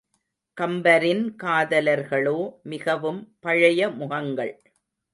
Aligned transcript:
கம்பரின் 0.57 1.35
காதலர்களோ 1.43 2.35
மிகவும் 2.63 3.21
பழைய 3.39 3.89
முகங்கள். 3.89 4.53